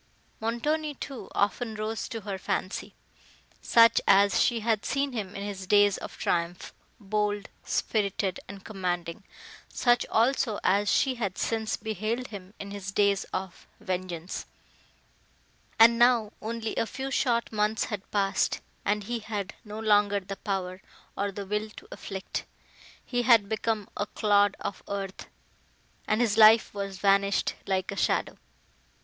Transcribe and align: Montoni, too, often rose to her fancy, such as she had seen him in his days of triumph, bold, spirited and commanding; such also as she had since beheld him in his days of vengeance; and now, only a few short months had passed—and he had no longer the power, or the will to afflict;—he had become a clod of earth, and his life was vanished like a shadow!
Montoni, 0.39 0.95
too, 0.95 1.29
often 1.35 1.75
rose 1.75 2.07
to 2.09 2.21
her 2.21 2.39
fancy, 2.39 2.95
such 3.61 4.01
as 4.07 4.41
she 4.41 4.61
had 4.61 4.83
seen 4.83 5.11
him 5.13 5.35
in 5.35 5.43
his 5.43 5.67
days 5.67 5.97
of 5.99 6.17
triumph, 6.17 6.73
bold, 6.99 7.49
spirited 7.65 8.39
and 8.49 8.65
commanding; 8.65 9.23
such 9.71 10.03
also 10.09 10.59
as 10.63 10.89
she 10.91 11.13
had 11.21 11.37
since 11.37 11.77
beheld 11.77 12.29
him 12.29 12.55
in 12.59 12.71
his 12.71 12.91
days 12.91 13.25
of 13.25 13.67
vengeance; 13.79 14.47
and 15.77 15.99
now, 15.99 16.31
only 16.41 16.75
a 16.77 16.87
few 16.87 17.11
short 17.11 17.51
months 17.51 17.83
had 17.83 18.09
passed—and 18.09 19.03
he 19.03 19.19
had 19.19 19.53
no 19.63 19.77
longer 19.79 20.19
the 20.19 20.37
power, 20.37 20.81
or 21.15 21.31
the 21.31 21.45
will 21.45 21.69
to 21.69 21.87
afflict;—he 21.91 23.21
had 23.21 23.47
become 23.47 23.87
a 23.95 24.07
clod 24.07 24.55
of 24.61 24.81
earth, 24.87 25.27
and 26.07 26.21
his 26.21 26.39
life 26.39 26.73
was 26.73 26.97
vanished 26.97 27.53
like 27.67 27.91
a 27.91 27.95
shadow! 27.95 28.35